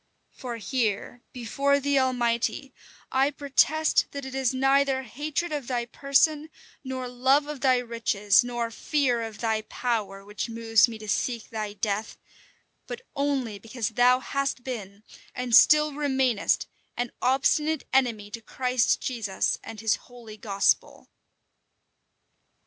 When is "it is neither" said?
4.25-5.03